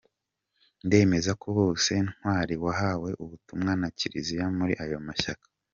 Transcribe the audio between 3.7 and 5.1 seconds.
na Kiliziya muri ayo